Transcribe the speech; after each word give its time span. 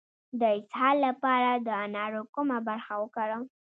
د 0.39 0.41
اسهال 0.59 0.95
لپاره 1.07 1.51
د 1.67 1.69
انارو 1.85 2.21
کومه 2.33 2.57
برخه 2.67 2.93
وکاروم؟ 3.03 3.43